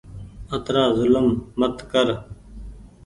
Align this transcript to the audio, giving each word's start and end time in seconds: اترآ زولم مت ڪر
اترآ 0.55 0.83
زولم 0.97 1.27
مت 1.59 1.75
ڪر 1.91 2.07